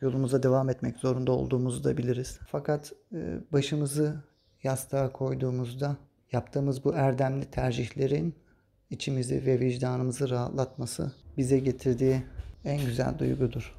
[0.00, 2.38] yolumuza devam etmek zorunda olduğumuzu da biliriz.
[2.50, 4.16] Fakat e, başımızı
[4.62, 5.96] yastığa koyduğumuzda
[6.32, 8.34] yaptığımız bu erdemli tercihlerin
[8.90, 12.22] içimizi ve vicdanımızı rahatlatması bize getirdiği
[12.64, 13.76] en güzel duygudur.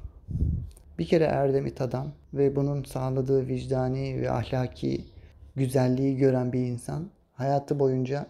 [0.98, 5.04] Bir kere erdemi tadan ve bunun sağladığı vicdani ve ahlaki
[5.56, 8.26] güzelliği gören bir insan hayatı boyunca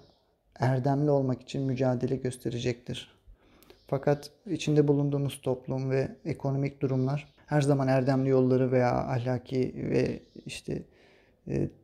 [0.59, 3.19] erdemli olmak için mücadele gösterecektir.
[3.87, 10.83] Fakat içinde bulunduğumuz toplum ve ekonomik durumlar her zaman erdemli yolları veya ahlaki ve işte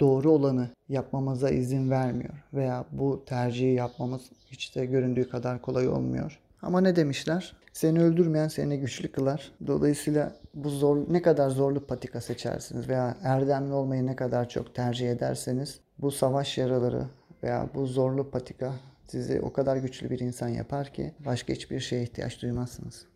[0.01, 6.41] doğru olanı yapmamıza izin vermiyor veya bu tercihi yapmamız hiç de göründüğü kadar kolay olmuyor.
[6.62, 7.57] Ama ne demişler?
[7.73, 9.53] Seni öldürmeyen seni güçlü kılar.
[9.67, 15.11] Dolayısıyla bu zor ne kadar zorlu patika seçersiniz veya erdemli olmayı ne kadar çok tercih
[15.11, 17.07] ederseniz bu savaş yaraları
[17.43, 18.73] veya bu zorlu patika
[19.07, 23.07] sizi o kadar güçlü bir insan yapar ki başka hiçbir şeye ihtiyaç duymazsınız.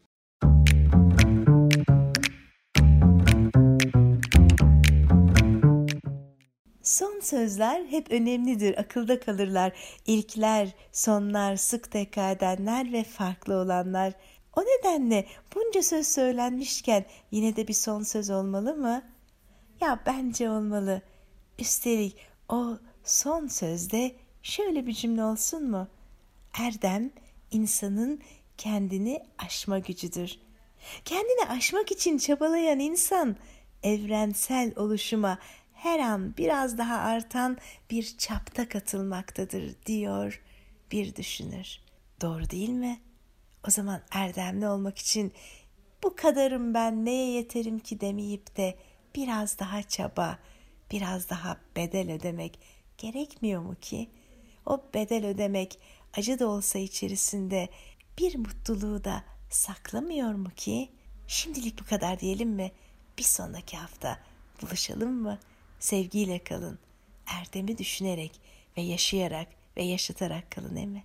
[6.89, 9.73] Son sözler hep önemlidir, akılda kalırlar.
[10.07, 14.13] İlkler, sonlar, sık tekrar edenler ve farklı olanlar.
[14.57, 19.03] O nedenle bunca söz söylenmişken yine de bir son söz olmalı mı?
[19.81, 21.03] Ya bence olmalı.
[21.59, 22.17] Üstelik
[22.49, 24.13] o son sözde
[24.43, 25.89] şöyle bir cümle olsun mu?
[26.59, 27.11] Erdem
[27.51, 28.21] insanın
[28.59, 30.39] kendini aşma gücüdür.
[31.05, 33.37] Kendini aşmak için çabalayan insan
[33.83, 35.39] evrensel oluşuma
[35.79, 37.59] her an biraz daha artan
[37.91, 40.43] bir çapta katılmaktadır diyor
[40.93, 41.81] bir düşünür.
[42.21, 43.01] Doğru değil mi?
[43.69, 45.33] O zaman erdemli olmak için
[46.03, 48.79] bu kadarım ben neye yeterim ki demeyip de
[49.17, 50.39] biraz daha çaba,
[50.91, 52.59] biraz daha bedel ödemek
[52.99, 54.11] gerekmiyor mu ki?
[54.67, 55.79] O bedel ödemek
[56.17, 57.69] acı da olsa içerisinde
[58.19, 60.91] bir mutluluğu da saklamıyor mu ki?
[61.29, 62.73] Şimdilik bu kadar diyelim mi?
[63.19, 64.19] Bir sonraki hafta
[64.63, 65.39] buluşalım mı?
[65.79, 66.79] Sevgiyle kalın.
[67.27, 68.41] Erdemi düşünerek
[68.77, 71.05] ve yaşayarak ve yaşatarak kalın emi.